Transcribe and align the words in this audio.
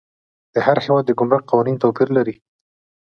د 0.53 0.55
هر 0.65 0.77
هیواد 0.85 1.03
د 1.07 1.11
ګمرک 1.19 1.43
قوانین 1.51 1.77
توپیر 1.83 2.09
لري. 2.17 2.35